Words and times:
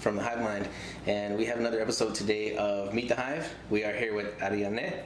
from 0.00 0.16
the 0.16 0.22
Hive 0.22 0.40
Mind, 0.40 0.68
and 1.06 1.36
we 1.36 1.44
have 1.46 1.58
another 1.58 1.80
episode 1.80 2.14
today 2.14 2.56
of 2.56 2.94
Meet 2.94 3.08
the 3.08 3.16
Hive. 3.16 3.52
We 3.68 3.84
are 3.84 3.92
here 3.92 4.14
with 4.14 4.38
Arianné. 4.38 5.02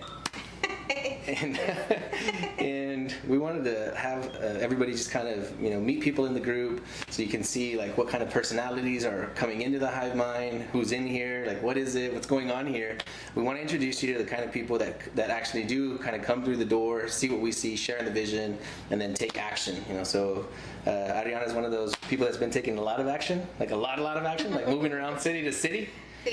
and, 1.26 1.58
and 2.58 2.81
we 3.28 3.38
wanted 3.38 3.64
to 3.64 3.94
have 3.96 4.24
uh, 4.36 4.58
everybody 4.60 4.92
just 4.92 5.10
kind 5.10 5.28
of 5.28 5.60
you 5.60 5.70
know 5.70 5.80
meet 5.80 6.00
people 6.00 6.26
in 6.26 6.34
the 6.34 6.40
group 6.40 6.84
so 7.10 7.22
you 7.22 7.28
can 7.28 7.42
see 7.42 7.76
like 7.76 7.96
what 7.96 8.08
kind 8.08 8.22
of 8.22 8.30
personalities 8.30 9.04
are 9.04 9.30
coming 9.34 9.62
into 9.62 9.78
the 9.78 9.88
hive 9.88 10.16
mind 10.16 10.62
who's 10.72 10.92
in 10.92 11.06
here 11.06 11.44
like 11.46 11.62
what 11.62 11.76
is 11.76 11.94
it 11.94 12.12
what's 12.12 12.26
going 12.26 12.50
on 12.50 12.66
here. 12.66 12.98
We 13.34 13.42
want 13.42 13.58
to 13.58 13.62
introduce 13.62 14.02
you 14.02 14.12
to 14.12 14.18
the 14.18 14.28
kind 14.28 14.44
of 14.44 14.52
people 14.52 14.78
that 14.78 15.14
that 15.14 15.30
actually 15.30 15.64
do 15.64 15.98
kind 15.98 16.16
of 16.16 16.22
come 16.22 16.44
through 16.44 16.56
the 16.56 16.64
door 16.64 17.08
see 17.08 17.28
what 17.28 17.40
we 17.40 17.52
see 17.52 17.76
share 17.76 18.02
the 18.02 18.10
vision 18.10 18.58
and 18.90 19.00
then 19.00 19.14
take 19.14 19.38
action 19.38 19.84
you 19.88 19.94
know. 19.94 20.04
So 20.04 20.46
uh, 20.86 20.90
Ariana 20.90 21.46
is 21.46 21.52
one 21.52 21.64
of 21.64 21.70
those 21.70 21.94
people 22.08 22.26
that's 22.26 22.38
been 22.38 22.50
taking 22.50 22.78
a 22.78 22.82
lot 22.82 23.00
of 23.00 23.08
action 23.08 23.46
like 23.60 23.70
a 23.70 23.76
lot 23.76 23.98
a 23.98 24.02
lot 24.02 24.16
of 24.16 24.24
action 24.24 24.52
like 24.52 24.68
moving 24.68 24.92
around 24.92 25.20
city 25.20 25.42
to 25.42 25.52
city 25.52 25.88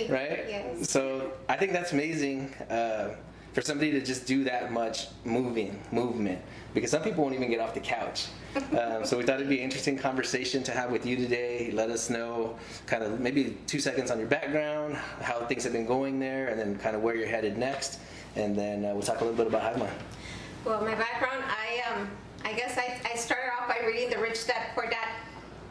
right? 0.09 0.45
Yes. 0.47 0.89
so 0.89 1.31
I 1.47 1.55
think 1.55 1.71
that's 1.71 1.93
amazing 1.93 2.53
uh, 2.69 3.15
for 3.59 3.65
somebody 3.65 3.91
to 3.91 4.01
just 4.01 4.25
do 4.25 4.45
that 4.45 4.71
much 4.71 5.07
moving 5.25 5.77
movement 5.91 6.41
because 6.73 6.89
some 6.89 7.01
people 7.01 7.21
won't 7.23 7.35
even 7.35 7.49
get 7.49 7.59
off 7.59 7.73
the 7.73 7.79
couch 7.81 8.27
um, 8.79 9.03
so 9.03 9.17
we 9.17 9.23
thought 9.23 9.35
it'd 9.35 9.49
be 9.49 9.57
an 9.57 9.63
interesting 9.65 9.97
conversation 9.97 10.63
to 10.63 10.71
have 10.71 10.89
with 10.89 11.05
you 11.05 11.17
today 11.17 11.69
let 11.73 11.89
us 11.89 12.09
know 12.09 12.55
kind 12.85 13.03
of 13.03 13.19
maybe 13.19 13.57
two 13.67 13.79
seconds 13.79 14.11
on 14.11 14.17
your 14.17 14.29
background 14.29 14.95
how 15.21 15.45
things 15.47 15.61
have 15.65 15.73
been 15.73 15.85
going 15.85 16.19
there 16.19 16.47
and 16.47 16.57
then 16.57 16.77
kind 16.77 16.95
of 16.95 17.01
where 17.01 17.15
you're 17.15 17.27
headed 17.27 17.57
next 17.57 17.99
and 18.37 18.55
then 18.55 18.85
uh, 18.85 18.93
we'll 18.93 19.01
talk 19.01 19.19
a 19.19 19.25
little 19.25 19.35
bit 19.35 19.47
about 19.47 19.61
Hivemind. 19.61 19.91
Well, 20.63 20.81
my 20.81 20.95
background, 20.95 21.43
I 21.45 21.81
um, 21.91 22.09
I 22.45 22.53
guess 22.53 22.77
I, 22.77 23.01
I 23.11 23.17
started 23.17 23.49
off 23.59 23.67
by 23.67 23.85
reading 23.85 24.09
the 24.11 24.19
Rich 24.19 24.45
Dad 24.45 24.67
Poor 24.75 24.87
Dad 24.87 25.07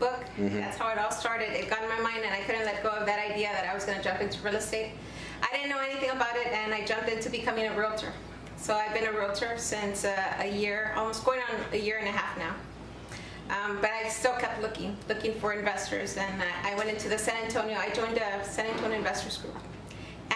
book. 0.00 0.24
That's 0.36 0.76
how 0.76 0.90
it 0.90 0.98
all 0.98 1.12
started. 1.12 1.50
It 1.52 1.70
got 1.70 1.82
in 1.82 1.88
my 1.88 2.00
mind, 2.00 2.24
and 2.24 2.34
I 2.34 2.40
couldn't 2.40 2.64
let 2.64 2.82
go 2.82 2.90
of 2.90 3.06
that 3.06 3.18
idea 3.30 3.48
that 3.52 3.68
I 3.68 3.74
was 3.74 3.84
going 3.84 3.96
to 3.96 4.04
jump 4.04 4.20
into 4.20 4.42
real 4.42 4.56
estate. 4.56 4.92
I 5.42 5.54
didn't 5.54 5.70
know 5.70 5.80
anything 5.80 6.10
about 6.10 6.36
it, 6.36 6.48
and 6.48 6.74
I 6.74 6.84
jumped 6.84 7.08
into 7.08 7.30
becoming 7.30 7.66
a 7.66 7.76
realtor. 7.76 8.12
So 8.56 8.74
I've 8.74 8.92
been 8.92 9.06
a 9.06 9.12
realtor 9.12 9.54
since 9.56 10.04
uh, 10.04 10.34
a 10.40 10.50
year, 10.50 10.92
almost 10.96 11.24
going 11.24 11.40
on 11.40 11.60
a 11.72 11.76
year 11.76 11.98
and 11.98 12.08
a 12.08 12.12
half 12.12 12.36
now. 12.38 12.54
Um, 13.50 13.78
but 13.80 13.90
I 13.90 14.08
still 14.08 14.34
kept 14.34 14.60
looking, 14.60 14.96
looking 15.08 15.32
for 15.34 15.52
investors, 15.52 16.16
and 16.16 16.42
I, 16.42 16.72
I 16.72 16.74
went 16.74 16.90
into 16.90 17.08
the 17.08 17.16
San 17.16 17.42
Antonio. 17.44 17.78
I 17.78 17.90
joined 17.90 18.18
a 18.18 18.44
San 18.44 18.66
Antonio 18.66 18.98
Investors 18.98 19.38
Group, 19.38 19.56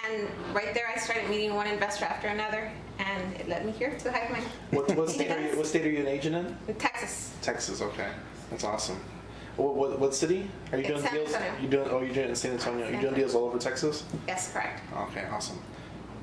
and 0.07 0.29
right 0.55 0.73
there 0.73 0.87
I 0.95 0.99
started 0.99 1.29
meeting 1.29 1.55
one 1.55 1.67
investor 1.67 2.07
after 2.07 2.29
another, 2.29 2.71
and 2.99 3.35
it 3.35 3.49
led 3.49 3.67
me 3.67 3.73
here 3.73 3.99
to 3.99 4.11
Hive 4.13 4.31
Mind. 4.31 4.45
What, 4.71 4.97
what, 4.97 5.11
state 5.11 5.31
are 5.31 5.39
you, 5.41 5.47
Yes. 5.49 5.57
what 5.59 5.67
state 5.67 5.85
are 5.85 5.91
you 5.91 6.01
an 6.01 6.07
agent 6.07 6.37
in? 6.37 6.57
In 6.69 6.75
Texas. 6.77 7.35
Texas. 7.43 7.83
Okay, 7.83 8.09
that's 8.51 8.65
awesome. 8.65 8.99
What, 9.57 9.75
what, 9.75 9.99
what 9.99 10.15
city 10.15 10.49
are 10.73 10.79
you 10.79 10.85
It's 10.85 10.89
doing 10.89 11.03
San 11.03 11.15
deals? 11.15 11.35
Antonio. 11.35 11.61
You 11.63 11.69
doing? 11.69 11.89
Oh, 11.91 12.01
you're 12.01 12.15
doing 12.15 12.27
it 12.27 12.31
in 12.31 12.37
San 12.37 12.53
Antonio. 12.53 12.85
San 12.85 12.93
You're 12.93 13.01
doing 13.03 13.15
Antonio. 13.15 13.15
deals 13.27 13.35
all 13.35 13.45
over 13.45 13.59
Texas. 13.59 14.05
Yes, 14.27 14.53
correct. 14.53 14.81
Okay, 15.11 15.25
awesome. 15.31 15.61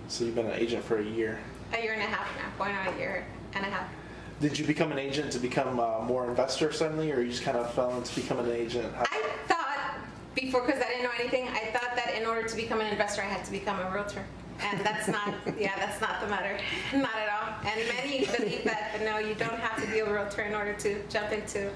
So 0.08 0.26
you've 0.26 0.36
been 0.36 0.48
an 0.48 0.60
agent 0.60 0.84
for 0.84 0.98
a 0.98 1.04
year. 1.04 1.40
A 1.74 1.82
year 1.82 1.94
and 1.94 2.02
a 2.02 2.06
half 2.06 2.28
now, 2.38 2.52
going 2.64 2.76
on 2.76 2.88
a 2.94 2.98
year 2.98 3.26
and 3.54 3.64
a 3.66 3.70
half. 3.70 3.88
Did 4.42 4.58
you 4.58 4.66
become 4.66 4.92
an 4.92 4.98
agent 4.98 5.32
to 5.34 5.40
become 5.40 5.80
uh, 5.80 6.00
more 6.00 6.28
investor 6.28 6.72
suddenly, 6.72 7.12
or 7.12 7.22
you 7.22 7.30
just 7.30 7.44
kind 7.44 7.58
of 7.58 7.72
fell 7.74 7.96
into 7.98 8.16
becoming 8.16 8.46
an 8.46 8.54
agent? 8.54 8.92
How- 8.96 9.04
I 9.12 9.22
thought 9.48 9.96
before, 10.34 10.66
because 10.66 10.82
I 10.82 10.88
didn't 10.88 11.04
know 11.04 11.12
anything, 11.20 11.48
I 11.50 11.72
thought 11.72 11.96
that 11.96 12.16
in 12.20 12.26
order 12.26 12.48
to 12.48 12.56
become 12.56 12.80
an 12.82 12.88
investor, 12.88 13.22
I 13.22 13.26
had 13.26 13.46
to 13.46 13.52
become 13.52 13.80
a 13.80 13.92
realtor. 13.94 14.24
And 14.62 14.80
that's 14.82 15.08
not, 15.08 15.34
yeah, 15.60 15.76
that's 15.78 16.02
not 16.02 16.20
the 16.22 16.28
matter. 16.28 16.58
Not 16.94 17.16
at 17.16 17.30
all. 17.30 17.70
And 17.70 17.88
many 17.96 18.26
believe 18.26 18.64
that, 18.64 18.90
but 18.94 19.04
no, 19.06 19.20
you 19.20 19.36
don't 19.36 19.60
have 19.60 19.80
to 19.84 19.88
be 19.92 20.00
a 20.00 20.12
realtor 20.12 20.42
in 20.42 20.56
order 20.56 20.74
to 20.74 21.02
jump 21.10 21.32
into 21.32 21.70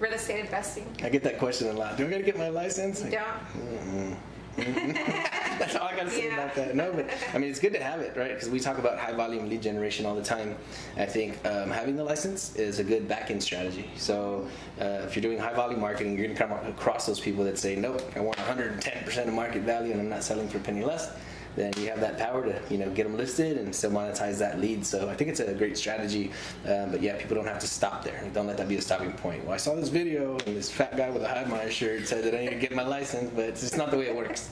real 0.00 0.12
estate 0.12 0.40
investing. 0.40 0.86
I 1.02 1.08
get 1.08 1.22
that 1.24 1.38
question 1.38 1.68
a 1.68 1.72
lot. 1.72 1.96
Do 1.96 2.06
I 2.06 2.10
gotta 2.10 2.22
get 2.22 2.36
my 2.38 2.48
license? 2.48 3.02
You 3.04 3.10
don't. 3.10 4.16
That's 4.56 5.76
all 5.76 5.86
I 5.86 5.94
gotta 5.94 6.10
say 6.10 6.28
Yeah. 6.28 6.34
about 6.42 6.54
that. 6.54 6.74
No, 6.74 6.90
but 6.90 7.10
I 7.34 7.38
mean, 7.38 7.50
it's 7.50 7.58
good 7.60 7.74
to 7.74 7.82
have 7.82 8.00
it, 8.00 8.16
right? 8.16 8.32
Because 8.32 8.48
we 8.48 8.58
talk 8.58 8.78
about 8.78 8.98
high 8.98 9.12
volume 9.12 9.50
lead 9.50 9.60
generation 9.60 10.06
all 10.06 10.14
the 10.14 10.22
time. 10.22 10.56
I 10.96 11.04
think 11.04 11.44
um, 11.46 11.70
having 11.70 11.94
the 11.96 12.04
license 12.04 12.56
is 12.56 12.78
a 12.78 12.84
good 12.84 13.06
back 13.06 13.30
end 13.30 13.42
strategy. 13.42 13.90
So 13.96 14.48
uh, 14.80 15.02
if 15.04 15.14
you're 15.14 15.22
doing 15.22 15.38
high 15.38 15.52
volume 15.52 15.80
marketing, 15.80 16.16
you're 16.18 16.26
gonna 16.26 16.38
come 16.38 16.52
across 16.70 17.04
those 17.06 17.20
people 17.20 17.44
that 17.44 17.58
say, 17.58 17.76
nope, 17.76 18.00
I 18.16 18.20
want 18.20 18.38
110% 18.38 19.28
of 19.28 19.34
market 19.34 19.62
value 19.62 19.92
and 19.92 20.00
I'm 20.00 20.08
not 20.08 20.22
selling 20.24 20.48
for 20.48 20.56
a 20.56 20.60
penny 20.60 20.82
less. 20.84 21.10
Then 21.56 21.72
you 21.78 21.88
have 21.88 22.00
that 22.00 22.18
power 22.18 22.44
to 22.44 22.60
you 22.70 22.78
know 22.78 22.90
get 22.90 23.04
them 23.04 23.16
listed 23.16 23.56
and 23.56 23.74
still 23.74 23.90
monetize 23.90 24.38
that 24.38 24.60
lead. 24.60 24.84
So 24.86 25.08
I 25.08 25.14
think 25.16 25.30
it's 25.30 25.40
a 25.40 25.54
great 25.54 25.76
strategy. 25.76 26.30
Um, 26.66 26.90
but 26.90 27.02
yeah, 27.02 27.16
people 27.16 27.34
don't 27.36 27.46
have 27.46 27.58
to 27.60 27.66
stop 27.66 28.04
there. 28.04 28.22
Don't 28.32 28.46
let 28.46 28.56
that 28.58 28.68
be 28.68 28.76
a 28.76 28.82
stopping 28.82 29.12
point. 29.12 29.44
Well, 29.44 29.54
I 29.54 29.56
saw 29.56 29.74
this 29.74 29.88
video 29.88 30.32
and 30.46 30.56
this 30.56 30.70
fat 30.70 30.96
guy 30.96 31.10
with 31.10 31.22
a 31.22 31.28
Hive 31.28 31.48
Mind 31.48 31.72
shirt 31.72 32.06
said 32.06 32.24
that 32.24 32.34
I 32.34 32.42
need 32.44 32.50
to 32.50 32.56
get 32.56 32.74
my 32.74 32.86
license, 32.86 33.30
but 33.34 33.44
it's 33.44 33.62
just 33.62 33.76
not 33.76 33.90
the 33.90 33.96
way 33.96 34.06
it 34.06 34.16
works. 34.16 34.50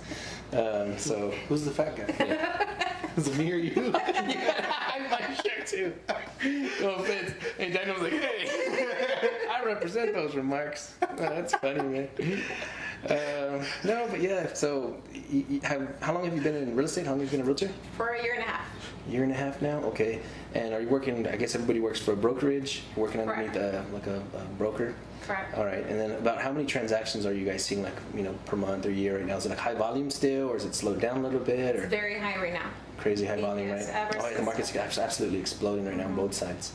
Um, 0.53 0.97
so 0.99 1.31
Who's 1.49 1.65
the 1.65 1.71
fat 1.71 1.97
guy? 1.97 2.95
Is 3.17 3.29
it 3.29 3.37
me 3.37 3.53
or 3.53 3.57
you? 3.57 3.93
I 3.95 5.07
my 5.11 5.35
shirt 5.35 5.67
too. 5.67 5.93
No 6.81 6.97
offense. 6.97 7.33
And 7.59 7.73
Daniel's 7.73 8.03
like, 8.03 8.13
hey, 8.13 8.47
Represent 9.65 10.15
those 10.15 10.35
remarks. 10.35 10.95
Oh, 11.17 11.17
that's 11.17 11.55
funny, 11.55 11.81
man. 11.81 12.09
Um, 13.09 13.65
no, 13.85 14.09
but 14.11 14.21
yeah. 14.21 14.53
So, 14.53 14.97
you, 15.31 15.45
you 15.49 15.61
have, 15.63 15.95
how 16.01 16.13
long 16.13 16.25
have 16.25 16.35
you 16.35 16.43
been 16.43 16.57
in 16.57 16.75
real 16.75 16.87
estate? 16.87 17.05
How 17.05 17.13
long 17.13 17.21
have 17.21 17.33
you 17.33 17.39
been 17.39 17.43
a 17.43 17.49
realtor? 17.49 17.71
For 17.97 18.09
a 18.09 18.23
year 18.23 18.35
and 18.35 18.43
a 18.43 18.47
half. 18.47 18.67
Year 19.09 19.23
and 19.23 19.31
a 19.31 19.35
half 19.35 19.63
now. 19.63 19.79
Okay. 19.85 20.21
And 20.55 20.75
are 20.75 20.81
you 20.81 20.89
working? 20.89 21.27
I 21.29 21.37
guess 21.37 21.55
everybody 21.55 21.79
works 21.81 22.01
for 22.01 22.13
a 22.13 22.17
brokerage. 22.17 22.83
You're 22.97 23.07
working 23.07 23.21
underneath 23.21 23.57
uh, 23.57 23.83
like 23.93 24.07
a, 24.07 24.23
a 24.37 24.45
broker. 24.59 24.95
Correct. 25.23 25.57
All 25.57 25.65
right. 25.65 25.87
And 25.87 26.01
then 26.01 26.13
about 26.13 26.41
how 26.41 26.51
many 26.51 26.67
transactions 26.67 27.27
are 27.27 27.33
you 27.33 27.45
guys 27.47 27.65
seeing, 27.65 27.83
like 27.83 27.97
you 28.15 28.23
know, 28.23 28.35
per 28.47 28.57
month 28.57 28.87
or 28.87 28.91
year 28.91 29.19
right 29.19 29.27
now? 29.27 29.37
Is 29.37 29.47
it 29.47 29.51
like 29.51 29.59
high 29.59 29.75
volume 29.75 30.11
still, 30.11 30.49
or 30.49 30.57
is 30.57 30.65
it 30.65 30.75
slowed 30.75 31.01
down 31.01 31.19
a 31.19 31.23
little 31.23 31.41
bit, 31.41 31.77
or? 31.77 31.87
Very 31.87 32.19
high 32.19 32.37
right 32.41 32.53
now. 32.53 32.71
crazy 32.99 33.25
high 33.25 33.41
volume, 33.41 33.71
right? 33.71 33.85
Oh, 34.19 34.29
yeah, 34.29 34.37
the 34.39 34.43
market's 34.43 34.75
absolutely 34.75 35.39
exploding 35.39 35.87
right 35.87 35.97
now 35.97 36.07
on 36.07 36.17
both 36.17 36.35
sides. 36.35 36.73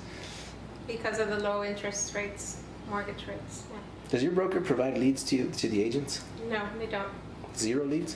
Because 0.88 1.20
of 1.20 1.30
the 1.30 1.40
low 1.40 1.64
interest 1.64 2.16
rates, 2.16 2.64
mortgage 2.90 3.26
rates. 3.28 3.64
Yeah. 3.72 3.80
Does 4.10 4.24
your 4.24 4.32
broker 4.32 4.62
provide 4.62 4.98
leads 4.98 5.24
to 5.26 5.50
to 5.52 5.70
the 5.70 5.82
agents? 5.84 6.22
No, 6.50 6.62
they 6.78 6.88
don't. 6.88 7.10
Zero 7.56 7.86
leads? 7.86 8.16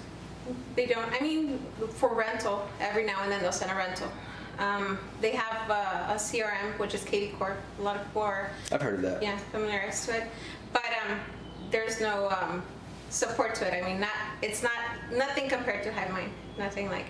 They 0.75 0.85
don't. 0.87 1.11
I 1.13 1.19
mean, 1.21 1.59
for 1.89 2.13
rental, 2.13 2.67
every 2.79 3.05
now 3.05 3.21
and 3.23 3.31
then 3.31 3.41
they'll 3.41 3.51
send 3.51 3.71
a 3.71 3.75
rental. 3.75 4.09
Um, 4.59 4.99
they 5.21 5.31
have 5.31 5.69
uh, 5.69 6.13
a 6.13 6.15
CRM, 6.15 6.77
which 6.77 6.93
is 6.93 7.03
kvCORE. 7.03 7.55
A 7.79 7.81
lot 7.81 7.95
of 7.95 8.05
people 8.05 8.21
are, 8.21 8.51
I've 8.71 8.81
heard 8.81 8.95
of 8.95 9.01
that. 9.01 9.23
yeah, 9.23 9.37
familiar 9.51 9.89
to 9.89 10.15
it. 10.17 10.23
But 10.71 10.85
um, 11.07 11.19
there's 11.71 11.99
no 11.99 12.29
um, 12.29 12.61
support 13.09 13.55
to 13.55 13.67
it. 13.67 13.83
I 13.83 13.87
mean, 13.87 13.99
not 13.99 14.11
it's 14.41 14.61
not 14.61 14.73
nothing 15.11 15.49
compared 15.49 15.83
to 15.83 15.91
HiveMind. 15.91 16.29
Nothing 16.57 16.89
like 16.89 17.05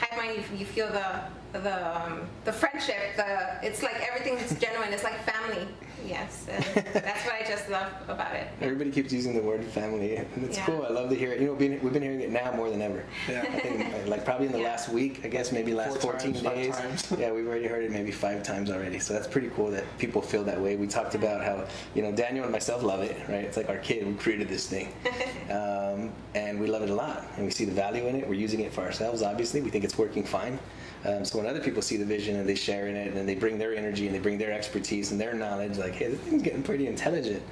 HiveMind. 0.00 0.36
You, 0.52 0.58
you 0.58 0.66
feel 0.66 0.88
the 0.88 1.20
the 1.58 1.96
um, 1.96 2.28
the 2.44 2.52
friendship. 2.52 2.96
The 3.16 3.58
it's 3.66 3.82
like 3.82 3.94
everything 4.06 4.34
everything's 4.34 4.60
genuine. 4.60 4.92
It's 4.92 5.04
like 5.04 5.18
family. 5.24 5.66
Yes, 6.06 6.46
and 6.48 6.62
that's 6.94 7.24
what 7.24 7.34
I 7.34 7.44
just 7.48 7.68
love 7.68 7.90
about 8.06 8.36
it. 8.36 8.46
Everybody 8.60 8.92
keeps 8.92 9.12
using 9.12 9.34
the 9.34 9.40
word 9.42 9.64
family, 9.64 10.14
and 10.16 10.44
it's 10.44 10.56
Yeah. 10.56 10.66
cool. 10.66 10.84
I 10.84 10.90
love 10.90 11.08
to 11.10 11.16
hear 11.16 11.32
it. 11.32 11.40
You 11.40 11.46
know, 11.46 11.52
we've 11.54 11.58
been, 11.70 11.80
we've 11.82 11.92
been 11.92 12.02
hearing 12.02 12.20
it 12.20 12.30
now 12.30 12.52
more 12.52 12.70
than 12.70 12.80
ever. 12.80 13.02
Yeah. 13.28 13.40
I 13.42 13.58
think, 13.58 13.80
uh, 13.92 14.06
like 14.08 14.24
probably 14.24 14.46
in 14.46 14.52
the 14.52 14.60
Yeah. 14.60 14.68
last 14.68 14.88
week, 14.88 15.22
I 15.24 15.28
guess 15.28 15.50
maybe 15.50 15.74
last 15.74 15.94
Four 16.00 16.12
14 16.12 16.32
times, 16.34 16.44
five 16.44 16.54
days. 16.54 16.76
times. 16.76 17.12
yeah, 17.18 17.32
we've 17.32 17.46
already 17.48 17.66
heard 17.66 17.82
it 17.82 17.90
maybe 17.90 18.12
five 18.12 18.44
times 18.44 18.70
already. 18.70 19.00
So 19.00 19.14
that's 19.14 19.26
pretty 19.26 19.48
cool 19.56 19.68
that 19.72 19.84
people 19.98 20.22
feel 20.22 20.44
that 20.44 20.60
way. 20.60 20.76
We 20.76 20.86
talked 20.86 21.16
about 21.16 21.42
how 21.44 21.64
you 21.96 22.02
know 22.02 22.12
Daniel 22.12 22.44
and 22.44 22.52
myself 22.52 22.84
love 22.84 23.00
it, 23.02 23.16
right? 23.28 23.42
It's 23.42 23.56
like 23.56 23.68
our 23.68 23.78
kid. 23.78 24.06
We 24.06 24.14
created 24.14 24.48
this 24.48 24.68
thing, 24.68 24.92
um, 25.50 26.12
and 26.36 26.60
we 26.60 26.68
love 26.68 26.82
it 26.82 26.90
a 26.90 26.94
lot, 26.94 27.26
and 27.36 27.44
we 27.44 27.50
see 27.50 27.64
the 27.64 27.72
value 27.72 28.06
in 28.06 28.14
it. 28.14 28.28
We're 28.28 28.34
using 28.34 28.60
it 28.60 28.72
for 28.72 28.82
ourselves. 28.82 29.22
Obviously, 29.22 29.60
we 29.60 29.70
think 29.70 29.84
it's 29.86 29.96
working 29.96 30.24
fine. 30.24 30.58
Um, 31.04 31.24
so 31.24 31.38
when 31.38 31.46
other 31.46 31.60
people 31.60 31.80
see 31.80 31.96
the 31.96 32.04
vision 32.04 32.36
and 32.36 32.48
they 32.48 32.56
share 32.56 32.88
in 32.88 32.96
it 32.96 33.14
and 33.14 33.28
they 33.28 33.36
bring 33.36 33.58
their 33.58 33.74
energy 33.74 34.06
and 34.06 34.14
they 34.14 34.18
bring 34.18 34.36
their 34.36 34.52
expertise 34.52 35.12
and 35.12 35.20
their 35.20 35.32
knowledge, 35.32 35.78
like, 35.78 35.94
hey, 35.94 36.08
this 36.08 36.20
thing's 36.20 36.42
getting 36.42 36.62
pretty 36.62 36.88
intelligent. 36.88 37.42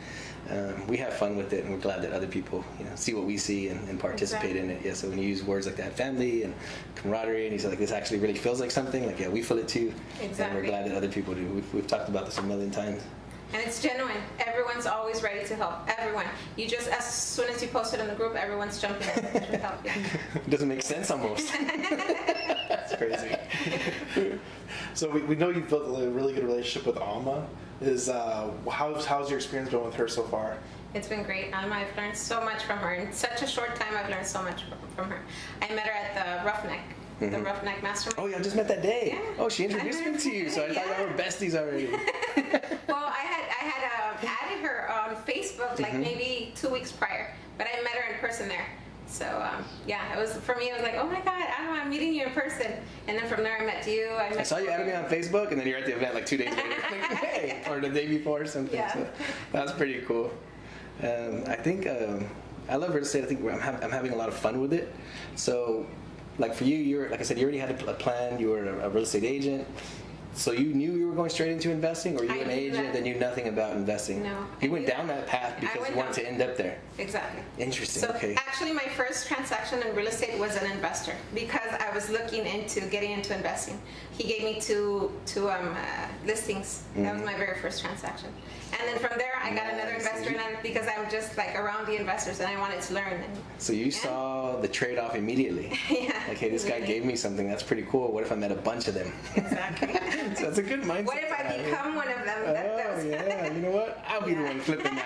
Um, 0.51 0.87
we 0.89 0.99
have 0.99 1.15
fun 1.15 1.37
with 1.37 1.55
it, 1.55 1.65
and 1.65 1.73
we're 1.73 1.81
glad 1.81 2.03
that 2.03 2.13
other 2.13 2.27
people, 2.27 2.63
you 2.79 2.85
know, 2.85 2.95
see 2.97 3.15
what 3.15 3.25
we 3.25 3.39
see 3.39 3.69
and, 3.69 3.89
and 3.89 3.99
participate 3.99 4.57
in 4.57 4.69
it. 4.69 4.85
Yeah. 4.85 4.93
So 4.93 5.09
when 5.09 5.19
you 5.19 5.27
use 5.27 5.43
words 5.43 5.65
like 5.65 5.77
that, 5.77 5.95
family 5.97 6.43
and 6.43 6.53
camaraderie, 6.97 7.45
and 7.47 7.53
you 7.55 7.59
say 7.59 7.69
like 7.69 7.79
this 7.79 7.93
actually 7.93 8.19
really 8.19 8.35
feels 8.35 8.61
like 8.61 8.71
something, 8.71 9.07
like 9.07 9.19
yeah, 9.19 9.29
we 9.29 9.41
feel 9.41 9.59
it 9.59 9.69
too, 9.69 9.95
and 10.21 10.55
we're 10.55 10.67
glad 10.67 10.85
that 10.87 10.95
other 10.95 11.09
people 11.09 11.35
do. 11.35 11.47
We've, 11.47 11.75
we've 11.75 11.87
talked 11.87 12.11
about 12.11 12.27
this 12.27 12.37
a 12.37 12.43
million 12.43 12.71
times. 12.71 13.03
And 13.55 13.63
it's 13.63 13.81
genuine. 13.81 14.17
Everyone's 14.41 14.85
always 14.85 15.23
ready 15.23 15.47
to 15.47 15.55
help. 15.55 15.89
Everyone. 15.97 16.27
You 16.57 16.67
just 16.67 16.89
as 16.89 17.05
soon 17.05 17.49
as 17.49 17.63
you 17.63 17.69
post 17.69 17.95
it 17.95 18.01
in 18.01 18.09
the 18.09 18.15
group, 18.17 18.35
everyone's 18.35 18.81
jumping 18.81 19.07
in 19.07 19.43
to 19.43 19.59
help 19.59 19.85
you. 19.85 19.93
It 20.35 20.51
doesn't 20.51 20.69
make 20.69 20.83
sense 20.83 21.09
almost. 21.13 21.53
That's 22.69 22.97
crazy. 22.97 23.37
So 24.95 25.11
we, 25.11 25.23
we 25.23 25.35
know 25.35 25.51
you've 25.51 25.69
built 25.69 26.01
a 26.01 26.09
really 26.09 26.33
good 26.33 26.45
relationship 26.45 26.87
with 26.87 26.97
Alma. 26.97 27.47
Is 27.81 28.09
uh, 28.09 28.51
how's 28.71 29.05
how's 29.05 29.29
your 29.29 29.39
experience 29.39 29.71
been 29.71 29.85
with 29.85 29.95
her 29.95 30.07
so 30.07 30.23
far? 30.23 30.57
It's 30.95 31.09
been 31.09 31.25
great. 31.25 31.53
Um, 31.53 31.73
I've 31.73 31.95
learned 31.97 32.17
so 32.17 32.41
much 32.45 32.63
from 32.63 32.79
her. 32.79 32.95
In 32.95 33.13
such 33.13 33.43
a 33.43 33.47
short 33.47 33.75
time, 33.75 33.97
I've 33.97 34.09
learned 34.09 34.27
so 34.27 34.43
much 34.43 34.63
from, 34.63 34.79
from 34.95 35.11
her. 35.11 35.23
I 35.61 35.75
met 35.75 35.87
her 35.87 35.93
at 35.93 36.15
the 36.15 36.47
Roughneck, 36.47 36.85
the 37.21 37.39
Roughneck 37.41 37.83
Mastermind. 37.83 38.19
Oh 38.19 38.27
yeah, 38.27 38.39
I 38.39 38.43
just 38.43 38.57
met 38.57 38.69
that 38.69 38.83
day. 38.83 39.13
Yeah. 39.15 39.43
Oh, 39.45 39.49
she 39.49 39.65
introduced 39.65 40.05
me 40.05 40.19
to 40.19 40.31
you, 40.31 40.51
so 40.51 40.65
I 40.65 40.69
thought 40.69 40.77
Yeah. 40.77 40.99
y'all 41.01 41.09
were 41.09 41.15
besties 41.15 41.55
already. 41.55 41.89
Well, 42.89 43.05
I 43.07 43.19
had 43.19 43.45
I 43.49 43.65
had 43.65 44.11
um, 44.13 44.29
added 44.43 44.63
her 44.65 44.91
on 44.91 45.17
Facebook 45.25 45.79
like 45.81 45.95
maybe 45.95 46.53
two 46.55 46.69
weeks 46.69 46.93
prior, 46.93 47.35
but 47.59 47.67
I 47.67 47.83
met 47.83 47.93
her 47.93 48.13
in 48.15 48.21
person 48.21 48.49
there. 48.49 48.67
So 49.07 49.25
um, 49.27 49.65
yeah, 49.87 50.13
it 50.17 50.21
was 50.21 50.35
for 50.35 50.55
me. 50.57 50.67
It 50.71 50.75
was 50.75 50.83
like, 50.83 50.95
oh 50.97 51.07
my 51.07 51.21
God, 51.21 51.43
I 51.59 51.81
I'm 51.81 51.91
meeting 51.91 52.15
you 52.15 52.25
in 52.27 52.33
person. 52.33 52.73
And 53.09 53.19
then 53.19 53.27
from 53.29 53.43
there, 53.43 53.59
I 53.61 53.65
met 53.65 53.87
you. 53.87 54.11
I, 54.11 54.31
met 54.31 54.39
I 54.39 54.43
saw 54.43 54.59
you 54.59 54.69
added 54.71 54.87
me 54.87 54.93
on 54.95 55.05
Facebook, 55.05 55.51
and 55.51 55.61
then 55.61 55.67
you're 55.67 55.79
at 55.79 55.87
the 55.87 55.95
event 55.97 56.15
like 56.15 56.27
two 56.27 56.37
days 56.37 56.51
later. 56.51 56.63
Like, 57.01 57.13
hey, 57.19 57.63
or 57.69 57.81
the 57.81 57.89
day 57.91 58.07
before 58.07 58.41
or 58.43 58.47
something. 58.47 58.75
Yeah. 58.75 58.93
So 58.93 59.07
that's 59.53 59.73
pretty 59.73 60.01
cool. 60.03 60.33
Um, 61.03 61.43
I 61.47 61.57
think 61.57 61.87
um, 61.87 62.27
I 62.69 62.77
love 62.77 62.95
real 62.95 63.03
estate. 63.03 63.25
I 63.25 63.27
think 63.27 63.41
I'm, 63.45 63.59
ha- 63.61 63.79
I'm 63.83 63.91
having 63.91 64.13
a 64.13 64.17
lot 64.17 64.29
of 64.29 64.35
fun 64.35 64.61
with 64.61 64.73
it. 64.73 64.95
So, 65.37 65.87
like 66.39 66.55
for 66.55 66.65
you, 66.65 66.77
you're 66.77 67.09
like 67.11 67.21
I 67.21 67.23
said, 67.23 67.39
you 67.39 67.45
already 67.45 67.59
had 67.59 67.71
a, 67.71 67.95
plan. 67.95 68.39
You 68.41 68.51
were 68.51 68.65
a, 68.65 68.87
a 68.87 68.89
real 68.89 69.03
estate 69.05 69.25
agent. 69.25 69.67
So 70.37 70.51
you 70.51 70.75
knew 70.75 70.95
you 70.95 71.07
were 71.09 71.15
going 71.15 71.31
straight 71.31 71.53
into 71.53 71.71
investing, 71.71 72.19
or 72.19 72.25
you 72.25 72.33
I 72.33 72.39
were 72.39 72.43
an 72.43 72.51
agent 72.51 72.87
that. 72.87 72.93
that 72.95 73.03
knew 73.05 73.15
nothing 73.15 73.47
about 73.47 73.77
investing? 73.77 74.25
No, 74.25 74.37
You 74.61 74.69
I 74.69 74.73
went 74.73 74.87
down 74.89 75.07
that. 75.07 75.27
that 75.27 75.29
path 75.29 75.61
because 75.61 75.89
you 75.89 75.95
wanted 75.95 76.17
down- 76.17 76.25
to 76.25 76.29
end 76.29 76.43
up 76.43 76.57
there. 76.57 76.79
Exactly. 76.99 77.41
Interesting. 77.59 78.03
So 78.03 78.09
okay. 78.09 78.35
actually, 78.35 78.73
my 78.73 78.89
first 78.97 79.29
transaction 79.29 79.81
in 79.83 79.95
real 79.95 80.09
estate 80.09 80.37
was 80.41 80.57
an 80.57 80.69
investor 80.73 81.15
because 81.35 81.64
I 81.81 81.95
was 81.95 82.11
looking 82.11 82.47
into 82.47 82.81
getting 82.83 83.13
into 83.13 83.35
investing. 83.35 83.81
He 84.13 84.25
gave 84.25 84.43
me 84.45 84.61
two 84.61 85.13
two 85.27 85.51
um, 85.51 85.77
uh, 85.77 86.07
listings. 86.27 86.83
That 86.97 87.15
was 87.15 87.25
my 87.25 87.37
very 87.37 87.59
first 87.61 87.81
transaction. 87.83 88.29
And 88.79 88.89
then 88.89 88.99
from 88.99 89.17
there, 89.19 89.35
I 89.41 89.55
got 89.55 89.73
another 89.73 89.93
investor, 89.93 90.31
and 90.31 90.41
I, 90.41 90.61
because 90.61 90.87
I'm 90.89 91.09
just 91.09 91.37
like 91.37 91.55
around 91.55 91.87
the 91.87 91.95
investors, 91.97 92.41
and 92.41 92.49
I 92.49 92.59
wanted 92.59 92.81
to 92.83 92.95
learn. 92.95 93.13
And, 93.13 93.39
So 93.59 93.73
you 93.73 93.93
saw 93.93 94.57
the 94.61 94.67
trade-off 94.67 95.15
immediately. 95.15 95.79
yeah. 95.91 96.25
Like, 96.27 96.39
hey, 96.39 96.51
this 96.51 96.65
guy 96.65 96.81
gave 96.81 97.05
me 97.05 97.15
something. 97.15 97.49
That's 97.49 97.63
pretty 97.63 97.87
cool. 97.89 98.11
What 98.11 98.25
if 98.25 98.33
I 98.33 98.35
met 98.35 98.51
a 98.51 98.57
bunch 98.57 98.89
of 98.89 98.95
them? 98.95 99.13
Exactly. 99.37 99.89
so 100.35 100.45
that's 100.45 100.59
a 100.59 100.63
good 100.63 100.83
mindset. 100.83 101.05
what 101.07 101.23
if 101.23 101.33
I 101.33 101.57
become 101.63 101.95
one 101.95 102.09
of 102.09 102.17
them? 102.25 102.53
That, 102.53 102.67
Oh 102.67 102.97
was- 102.97 103.05
yeah, 103.05 103.53
you 103.53 103.61
know 103.61 103.71
what? 103.71 104.03
I'll 104.09 104.23
be 104.23 104.35
the 104.35 104.43
one 104.43 104.59
flipping 104.61 104.99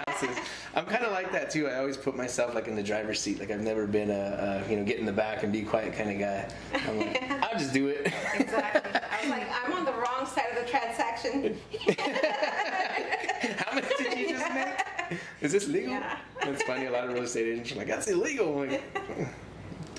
I'm 0.74 0.86
kind 0.86 1.04
of 1.04 1.12
like 1.12 1.32
that 1.32 1.50
too. 1.50 1.68
I 1.68 1.76
always 1.76 1.96
put 1.96 2.16
myself 2.16 2.54
like 2.54 2.68
in 2.68 2.74
the 2.74 2.82
driver's 2.82 3.20
seat. 3.20 3.38
Like 3.40 3.50
I've 3.50 3.60
never 3.60 3.86
been 3.86 4.10
a, 4.10 4.64
a 4.66 4.70
you 4.70 4.76
know 4.76 4.84
get 4.84 4.98
in 4.98 5.06
the 5.06 5.12
back 5.12 5.42
and 5.42 5.52
be 5.52 5.62
quiet 5.62 5.94
kind 5.94 6.10
of 6.10 6.18
guy. 6.18 6.48
I'm 6.74 6.98
like, 6.98 7.22
I'll 7.42 7.58
just 7.58 7.72
do 7.72 7.88
it. 7.88 8.12
Exactly. 8.34 9.00
I 9.10 9.20
was 9.22 9.30
like, 9.30 9.48
I'm 9.50 9.72
on 9.72 9.84
the 9.84 9.92
wrong 9.92 10.26
side 10.26 10.46
of 10.56 10.64
the 10.64 10.70
transaction. 10.70 11.58
How 13.58 13.74
much 13.74 13.88
did 13.98 14.18
you 14.18 14.28
just 14.30 14.54
make? 14.54 15.18
Is 15.40 15.52
this 15.52 15.68
legal? 15.68 15.92
Yeah. 15.92 16.18
That's 16.42 16.62
funny. 16.62 16.86
A 16.86 16.90
lot 16.90 17.04
of 17.04 17.12
real 17.12 17.22
estate 17.22 17.46
agents 17.46 17.72
are 17.72 17.76
like, 17.76 17.88
that's 17.88 18.08
illegal. 18.08 18.62
I'm 18.62 18.70
like, 18.70 18.82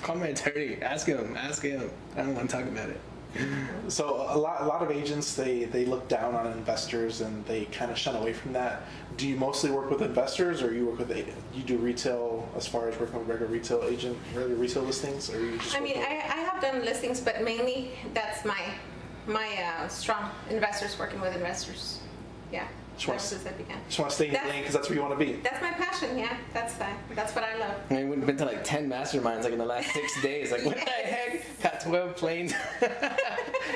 call 0.02 0.16
my 0.16 0.28
attorney. 0.28 0.78
Ask 0.82 1.06
him. 1.06 1.36
Ask 1.36 1.62
him. 1.62 1.90
I 2.16 2.22
don't 2.22 2.34
want 2.34 2.48
to 2.50 2.56
talk 2.56 2.66
about 2.66 2.88
it. 2.88 3.00
So 3.88 4.26
a 4.28 4.38
lot, 4.38 4.60
a 4.60 4.64
lot 4.64 4.82
of 4.82 4.90
agents 4.90 5.34
they, 5.34 5.64
they 5.64 5.84
look 5.84 6.08
down 6.08 6.34
on 6.34 6.46
investors 6.48 7.20
and 7.20 7.44
they 7.46 7.64
kind 7.66 7.90
of 7.90 7.98
shun 7.98 8.16
away 8.16 8.32
from 8.32 8.52
that. 8.52 8.82
Do 9.16 9.26
you 9.26 9.36
mostly 9.36 9.70
work 9.70 9.90
with 9.90 10.02
investors, 10.02 10.62
or 10.62 10.72
you 10.72 10.86
work 10.86 10.98
with 10.98 11.10
a- 11.10 11.24
you 11.54 11.62
do 11.64 11.76
retail 11.78 12.48
as 12.56 12.66
far 12.66 12.88
as 12.88 12.98
working 12.98 13.18
with 13.18 13.28
regular 13.28 13.50
retail 13.50 13.82
agent, 13.84 14.16
regular 14.34 14.56
retail 14.56 14.82
listings, 14.82 15.30
or 15.32 15.40
you 15.40 15.58
just? 15.58 15.76
I 15.76 15.80
mean, 15.80 15.98
I, 15.98 16.02
I 16.02 16.38
have 16.40 16.60
done 16.60 16.84
listings, 16.84 17.20
but 17.20 17.42
mainly 17.42 17.92
that's 18.14 18.44
my 18.44 18.60
my 19.26 19.48
uh, 19.62 19.88
strong 19.88 20.30
investors 20.48 20.98
working 20.98 21.20
with 21.20 21.34
investors. 21.36 22.00
Yeah, 22.52 22.66
Just 22.96 23.08
wanna 23.08 23.16
ever 23.16 23.22
s- 23.24 23.28
since 23.30 23.46
I 23.46 23.50
began. 23.52 23.76
just 23.88 23.98
want 23.98 24.10
to 24.10 24.14
stay 24.16 24.26
in 24.26 24.32
your 24.32 24.40
That's- 24.40 24.52
lane 24.54 24.62
because 24.62 24.74
that's 24.74 24.88
where 24.90 24.96
you 24.96 25.02
want 25.02 25.18
to 25.18 25.24
be. 25.24 25.32
That's 25.42 25.60
my 25.62 25.70
passion. 25.70 26.18
Yeah, 26.18 26.36
that's 26.52 26.78
uh, 26.80 26.86
that's 27.14 27.34
what 27.34 27.44
I 27.44 27.56
love. 27.58 27.74
I 27.90 27.94
mean, 27.94 28.08
we've 28.10 28.26
been 28.26 28.36
to 28.38 28.44
like 28.44 28.62
10 28.64 28.88
masterminds 28.90 29.44
like 29.44 29.52
in 29.52 29.58
the 29.58 29.64
last 29.64 29.90
six 29.92 30.20
days. 30.22 30.52
Like, 30.52 30.64
what 30.64 30.74
the 30.74 30.80
heck? 30.82 31.62
Got 31.62 31.80
12 31.80 32.16
planes. 32.16 32.52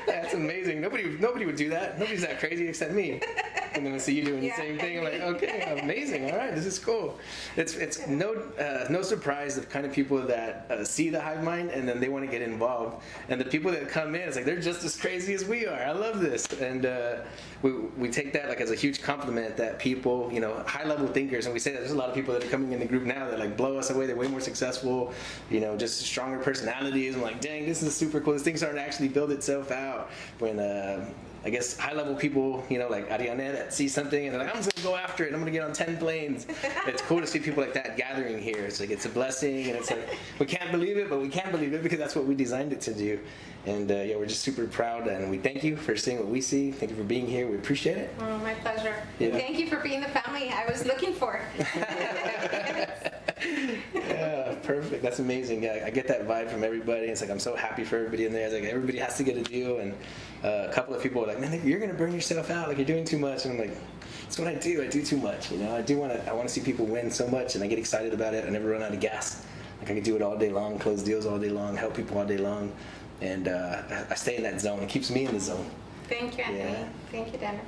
That's 0.07 0.33
amazing. 0.35 0.81
Nobody, 0.81 1.17
nobody 1.21 1.45
would 1.47 1.57
do 1.57 1.69
that. 1.71 1.99
Nobody's 1.99 2.23
that 2.23 2.39
crazy 2.39 2.69
except 2.69 2.93
me. 2.93 3.21
And 3.75 3.85
then 3.85 3.95
I 3.95 3.99
see 3.99 4.15
you 4.15 4.25
doing 4.25 4.43
Yeah, 4.43 4.57
the 4.57 4.63
same 4.63 4.79
thing. 4.79 4.99
I'm 4.99 5.05
like, 5.05 5.21
okay, 5.21 5.79
amazing. 5.83 6.31
All 6.31 6.37
right, 6.37 6.55
this 6.55 6.67
is 6.67 6.79
cool. 6.79 7.19
It's 7.57 7.75
it's 7.75 8.07
no 8.07 8.35
uh, 8.59 8.87
no 8.89 9.03
surprise 9.03 9.57
the 9.57 9.67
kind 9.67 9.85
of 9.85 9.93
people 9.93 10.21
that 10.23 10.67
uh, 10.71 10.85
see 10.85 11.11
the 11.11 11.21
hive 11.21 11.43
mind 11.43 11.71
and 11.71 11.89
then 11.89 12.01
they 12.01 12.09
want 12.09 12.25
to 12.25 12.31
get 12.31 12.43
involved. 12.43 13.03
And 13.29 13.41
the 13.41 13.45
people 13.45 13.71
that 13.73 13.89
come 13.89 14.15
in, 14.15 14.23
it's 14.23 14.37
like 14.37 14.45
they're 14.45 14.61
just 14.61 14.85
as 14.85 14.97
crazy 14.97 15.35
as 15.35 15.45
we 15.45 15.67
are. 15.67 15.81
I 15.81 15.93
love 15.93 16.21
this, 16.21 16.47
and 16.61 16.87
uh, 16.87 17.17
we 17.63 17.73
we 17.73 18.09
take 18.11 18.33
that 18.33 18.49
like 18.49 18.61
as 18.61 18.71
a 18.71 18.75
huge 18.75 19.03
compliment 19.03 19.57
that 19.57 19.79
people, 19.79 20.31
you 20.33 20.41
know, 20.41 20.63
high 20.67 20.85
level 20.85 21.07
thinkers, 21.07 21.47
and 21.47 21.53
we 21.53 21.59
say 21.59 21.73
that 21.73 21.81
there's 21.81 21.93
a 21.93 21.97
lot 21.97 22.09
of 22.09 22.15
people 22.15 22.33
that 22.35 22.45
are 22.45 22.49
coming 22.49 22.73
in 22.73 22.79
the 22.79 22.87
group 22.87 23.05
now 23.05 23.29
that 23.29 23.39
like 23.39 23.57
blow 23.57 23.77
us 23.79 23.91
away. 23.91 24.07
They're 24.07 24.17
way 24.17 24.29
more 24.29 24.41
successful, 24.41 25.13
you 25.51 25.61
know, 25.61 25.77
just 25.77 26.01
stronger 26.01 26.39
personalities. 26.39 27.15
I'm 27.15 27.23
like, 27.23 27.41
dang, 27.41 27.67
this 27.67 27.83
is 27.83 27.95
super 27.95 28.21
cool. 28.21 28.35
This 28.35 28.43
thing 28.43 28.57
starting 28.57 28.79
to 28.79 28.83
actually 28.83 29.09
build 29.09 29.31
itself 29.33 29.71
out. 29.71 30.11
When 30.39 30.59
uh, 30.61 31.09
I 31.45 31.51
guess 31.51 31.77
high 31.77 31.93
level 31.93 32.15
people, 32.15 32.65
you 32.71 32.79
know, 32.79 32.89
like 32.89 33.11
Arianné 33.11 33.53
that 33.53 33.75
see 33.75 33.87
something 33.87 34.25
and 34.25 34.35
they're 34.35 34.43
like, 34.43 34.55
I'm 34.55 34.63
just 34.63 34.75
gonna 34.75 34.89
go 34.89 34.97
after 34.97 35.25
it. 35.25 35.35
I'm 35.35 35.41
gonna 35.41 35.51
get 35.51 35.63
on 35.63 35.75
10 35.75 35.99
planes. 35.99 36.47
it's 36.87 37.03
cool 37.03 37.21
to 37.21 37.27
see 37.27 37.39
people 37.39 37.63
like 37.63 37.75
that 37.75 37.99
gathering 37.99 38.39
here. 38.41 38.65
It's 38.65 38.81
like, 38.81 38.91
it's 38.91 39.05
a 39.05 39.11
blessing 39.11 39.67
and 39.67 39.77
it's 39.77 39.91
like, 39.91 40.17
we 40.39 40.47
can't 40.47 40.71
believe 40.71 40.97
it, 40.97 41.11
but 41.11 41.21
we 41.21 41.29
can't 41.29 41.51
believe 41.51 41.75
it 41.75 41.83
because 41.83 41.99
that's 41.99 42.17
what 42.17 42.25
we 42.25 42.35
designed 42.35 42.73
it 42.73 42.81
to 42.83 42.95
do. 42.95 43.21
And 43.67 43.91
uh, 43.91 43.97
yeah, 43.97 44.17
we're 44.17 44.27
just 44.27 44.43
super 44.43 44.67
proud 44.67 45.07
and 45.07 45.31
we 45.31 45.39
thank 45.39 45.63
you 45.63 45.77
for 45.77 45.97
seeing 45.97 46.19
what 46.19 46.29
we 46.29 46.41
see. 46.41 46.71
Thank 46.71 46.91
you 46.91 46.97
for 46.97 47.05
being 47.05 47.27
here. 47.27 47.47
We 47.47 47.57
appreciate 47.57 47.99
it. 47.99 48.15
Oh, 48.21 48.39
my 48.39 48.55
pleasure. 48.55 48.95
Yeah. 49.19 49.33
Thank 49.33 49.59
you 49.59 49.69
for 49.69 49.77
being 49.81 50.01
the 50.01 50.09
family 50.09 50.51
I 50.51 50.65
was 50.71 50.87
looking 50.87 51.13
for. 51.13 51.41
Perfect. 54.65 55.03
That's 55.03 55.19
amazing. 55.19 55.63
Yeah, 55.63 55.83
I 55.85 55.91
get 55.91 56.09
that 56.09 56.27
vibe 56.27 56.49
from 56.49 56.65
everybody. 56.65 57.07
It's 57.07 57.21
like 57.21 57.31
I'm 57.31 57.39
so 57.39 57.55
happy 57.55 57.85
for 57.85 57.97
everybody 57.97 58.25
in 58.25 58.33
there. 58.33 58.47
It's 58.47 58.55
like 58.55 58.65
everybody 58.65 58.99
has 58.99 59.17
to 59.19 59.23
get 59.23 59.37
a 59.37 59.43
deal, 59.43 59.79
and 59.79 59.93
uh, 60.43 60.69
a 60.69 60.73
couple 60.73 60.95
of 60.95 61.03
people 61.03 61.23
are 61.23 61.27
like, 61.27 61.41
"Man, 61.41 61.61
you're 61.67 61.79
gonna 61.81 61.93
burn 61.93 62.13
yourself 62.13 62.51
out. 62.51 62.69
Like 62.69 62.79
you're 62.79 62.87
doing 62.87 63.05
too 63.05 63.19
much." 63.19 63.45
And 63.45 63.53
I'm 63.53 63.59
like, 63.69 63.77
"That's 64.23 64.39
what 64.39 64.49
I 64.49 64.55
do. 64.55 64.83
I 64.83 64.87
do 64.87 65.05
too 65.05 65.19
much. 65.19 65.53
You 65.53 65.59
know, 65.59 65.77
I 65.77 65.83
do 65.83 65.99
want 65.99 66.13
to. 66.13 66.31
I 66.31 66.33
want 66.33 66.49
to 66.49 66.55
see 66.55 66.63
people 66.63 66.87
win 66.87 67.11
so 67.11 67.29
much, 67.29 67.55
and 67.55 67.63
I 67.63 67.67
get 67.67 67.79
excited 67.79 68.15
about 68.15 68.33
it. 68.33 68.47
I 68.47 68.49
never 68.49 68.71
run 68.71 68.83
out 68.83 68.93
of 68.93 69.01
gas. 69.01 69.45
Like 69.81 69.91
I 69.91 69.95
can 69.95 70.03
do 70.03 70.17
it 70.17 70.23
all 70.23 70.39
day 70.39 70.51
long, 70.51 70.79
close 70.79 71.03
deals 71.03 71.27
all 71.27 71.39
day 71.39 71.51
long, 71.51 71.77
help 71.77 71.95
people 71.95 72.17
all 72.17 72.27
day 72.27 72.39
long, 72.39 72.73
and 73.21 73.49
uh, 73.49 73.83
I 74.09 74.15
stay 74.15 74.37
in 74.37 74.43
that 74.45 74.61
zone. 74.61 74.81
It 74.81 74.89
keeps 74.89 75.11
me 75.11 75.27
in 75.27 75.35
the 75.35 75.41
zone. 75.41 75.69
Thank 76.09 76.37
you, 76.39 76.45
Anthony. 76.45 76.59
Yeah. 76.59 76.89
Thank 77.11 77.33
you, 77.33 77.39
Dana. 77.39 77.61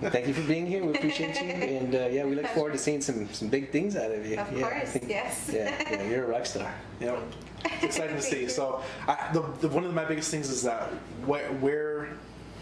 Thank 0.10 0.28
you 0.28 0.34
for 0.34 0.42
being 0.42 0.66
here. 0.66 0.84
We 0.84 0.94
appreciate 0.94 1.40
you, 1.40 1.48
and 1.48 1.94
uh, 1.94 2.06
yeah, 2.10 2.24
we 2.24 2.34
look 2.34 2.46
forward 2.48 2.72
to 2.72 2.78
seeing 2.78 3.00
some 3.00 3.32
some 3.32 3.48
big 3.48 3.70
things 3.70 3.96
out 3.96 4.10
of 4.10 4.26
you. 4.26 4.38
Of 4.38 4.52
yeah, 4.52 4.68
course, 4.68 4.90
think- 4.90 5.08
yes. 5.08 5.50
Yeah, 5.52 5.74
yeah, 5.90 6.08
you're 6.08 6.24
a 6.24 6.28
rock 6.28 6.46
star. 6.46 6.72
Yep. 7.00 7.18
It's 7.64 7.84
exciting 7.84 8.16
to 8.16 8.22
see. 8.22 8.48
So, 8.48 8.82
I, 9.06 9.30
the, 9.32 9.40
the 9.60 9.68
one 9.68 9.84
of 9.84 9.94
my 9.94 10.04
biggest 10.04 10.30
things 10.30 10.50
is 10.50 10.62
that 10.64 10.88
where, 11.26 11.48
where, 11.54 12.08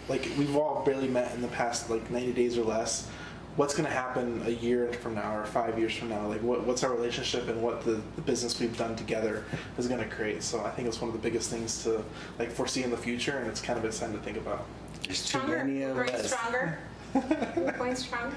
like, 0.08 0.28
we've 0.38 0.54
all 0.56 0.84
barely 0.84 1.08
met 1.08 1.34
in 1.34 1.40
the 1.40 1.48
past 1.48 1.88
like 1.88 2.10
90 2.10 2.32
days 2.32 2.58
or 2.58 2.64
less. 2.64 3.08
What's 3.57 3.75
going 3.75 3.85
to 3.87 3.92
happen 3.95 4.42
a 4.47 4.50
year 4.50 4.92
from 4.95 5.14
now 5.14 5.37
or 5.37 5.45
five 5.45 5.78
years 5.78 5.95
from 5.95 6.09
now? 6.09 6.26
Like, 6.26 6.42
what, 6.42 6.64
what's 6.64 6.83
our 6.85 6.92
relationship 6.92 7.49
and 7.49 7.61
what 7.62 7.85
the, 7.85 8.00
the 8.16 8.23
business 8.23 8.59
we've 8.61 8.76
done 8.76 8.97
together 8.97 9.45
is 9.78 9.87
going 9.88 10.00
to 10.00 10.09
create? 10.09 10.42
So 10.42 10.64
I 10.64 10.71
think 10.71 10.88
it's 10.88 11.00
one 11.00 11.09
of 11.11 11.14
the 11.14 11.23
biggest 11.23 11.50
things 11.50 11.83
to 11.85 12.02
like 12.38 12.50
foresee 12.50 12.83
in 12.85 12.90
the 12.90 12.97
future, 12.97 13.38
and 13.38 13.47
it's 13.49 13.61
kind 13.61 13.78
of 13.78 13.85
exciting 13.85 14.16
to 14.16 14.23
think 14.23 14.37
about. 14.37 14.64
There's 15.04 15.23
too 15.23 15.38
Stronger. 15.38 15.64
many 15.64 15.83
of 15.83 15.95
Growing 15.97 16.11
us. 16.11 16.33
stronger. 16.33 16.78
Going 17.78 17.97
stronger. 17.97 18.37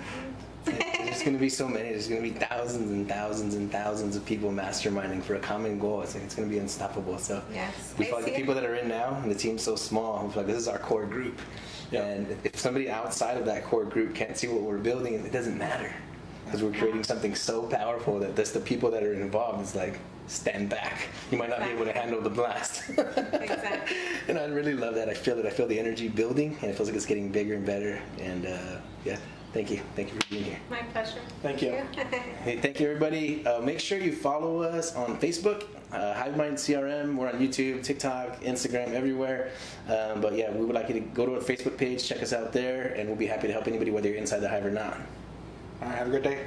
There's 1.14 1.24
going 1.26 1.38
to 1.38 1.42
be 1.42 1.50
so 1.50 1.68
many. 1.68 1.90
There's 1.90 2.08
going 2.08 2.24
to 2.24 2.28
be 2.28 2.36
thousands 2.36 2.90
and 2.90 3.08
thousands 3.08 3.54
and 3.54 3.72
thousands 3.72 4.16
of 4.16 4.26
people 4.26 4.52
masterminding 4.52 5.22
for 5.22 5.36
a 5.36 5.40
common 5.40 5.78
goal. 5.78 6.02
It's 6.02 6.16
like 6.16 6.24
it's 6.24 6.34
going 6.34 6.50
to 6.50 6.52
be 6.52 6.60
unstoppable. 6.60 7.20
So 7.20 7.44
Yes, 7.54 7.94
we 8.00 8.06
I 8.06 8.08
feel 8.08 8.16
like 8.18 8.26
the 8.26 8.32
see 8.32 8.36
it. 8.36 8.40
people 8.40 8.56
that 8.56 8.66
are 8.66 8.74
in 8.74 8.88
now, 8.88 9.20
and 9.22 9.30
the 9.30 9.36
team's 9.36 9.62
so 9.62 9.76
small. 9.76 10.26
We 10.26 10.34
feel 10.34 10.42
like 10.42 10.52
this 10.52 10.58
is 10.58 10.68
our 10.68 10.80
core 10.80 11.06
group. 11.06 11.40
Yeah. 11.92 12.06
And 12.06 12.36
if 12.44 12.58
somebody 12.58 12.90
outside 12.90 13.38
of 13.38 13.46
that 13.46 13.64
core 13.64 13.86
group 13.86 14.16
can't 14.16 14.36
see 14.36 14.48
what 14.48 14.62
we're 14.62 14.80
building, 14.80 15.14
it 15.14 15.32
doesn't 15.32 15.56
matter 15.56 15.94
because 16.46 16.64
we're 16.64 16.72
creating 16.72 17.04
something 17.04 17.36
so 17.36 17.62
powerful 17.68 18.18
that 18.20 18.36
just 18.36 18.56
the 18.56 18.60
people 18.60 18.90
that 18.90 19.04
are 19.04 19.14
involved 19.14 19.62
is 19.62 19.76
like 19.76 20.00
stand 20.26 20.68
back. 20.68 21.10
You 21.30 21.38
might 21.38 21.50
not 21.52 21.60
be 21.60 21.70
able 21.70 21.86
to 21.86 21.94
handle 21.94 22.22
the 22.22 22.30
blast. 22.32 22.90
Exactly. 22.90 23.98
and 24.30 24.40
I 24.40 24.46
really 24.46 24.74
love 24.74 24.96
that. 24.96 25.10
I 25.10 25.14
feel 25.14 25.38
it. 25.38 25.46
I 25.46 25.52
feel 25.52 25.68
the 25.68 25.80
energy 25.80 26.08
building, 26.08 26.58
and 26.64 26.72
it 26.72 26.76
feels 26.76 26.90
like 26.90 26.96
it's 26.96 27.06
getting 27.06 27.30
bigger 27.30 27.54
and 27.54 27.66
better. 27.66 28.02
And 28.20 28.48
uh, 28.48 28.78
yeah, 29.06 29.18
thank 29.54 29.72
you. 29.72 29.80
Thank 29.96 30.14
you 30.14 30.20
for 30.20 30.30
being 30.30 30.44
here. 30.44 30.60
My 30.70 30.82
pleasure. 30.92 31.20
Thank 31.42 31.62
you. 31.62 31.82
Hey, 32.44 32.58
thank 32.58 32.80
you, 32.80 32.88
everybody. 32.88 33.46
Uh, 33.46 33.62
make 33.62 33.80
sure 33.80 33.98
you 33.98 34.12
follow 34.12 34.62
us 34.62 34.96
on 34.96 35.18
Facebook, 35.18 35.64
uh, 35.94 36.14
HiveMind 36.14 36.56
CRM. 36.56 37.16
We're 37.16 37.30
on 37.30 37.36
YouTube, 37.36 37.82
TikTok, 37.84 38.42
Instagram, 38.42 38.92
everywhere. 38.92 39.52
Um, 39.88 40.20
but 40.20 40.36
yeah, 40.36 40.52
we 40.52 40.66
would 40.66 40.76
like 40.76 40.90
you 40.90 40.96
to 40.96 41.00
go 41.00 41.26
to 41.26 41.36
our 41.36 41.40
Facebook 41.40 41.78
page, 41.78 42.06
check 42.06 42.22
us 42.22 42.34
out 42.34 42.52
there, 42.52 42.94
and 42.98 43.08
we'll 43.08 43.18
be 43.18 43.28
happy 43.28 43.48
to 43.48 43.54
help 43.54 43.68
anybody, 43.68 43.92
whether 43.92 44.10
you're 44.10 44.18
inside 44.18 44.40
the 44.40 44.50
hive 44.50 44.66
or 44.66 44.72
not. 44.72 44.98
All 45.82 45.88
right, 45.88 45.98
have 45.98 46.08
a 46.08 46.12
good 46.12 46.24
day. 46.24 46.46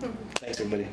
Thanks, 0.40 0.58
everybody. 0.60 0.88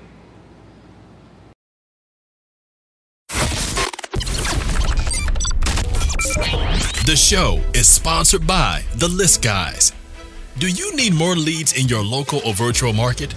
The 7.07 7.15
show 7.15 7.61
is 7.73 7.87
sponsored 7.87 8.45
by 8.45 8.83
The 8.97 9.07
List 9.07 9.41
Guys. 9.41 9.93
Do 10.59 10.67
you 10.67 10.95
need 10.95 11.13
more 11.13 11.35
leads 11.35 11.79
in 11.79 11.87
your 11.87 12.03
local 12.03 12.41
or 12.43 12.51
virtual 12.51 12.91
market? 12.91 13.31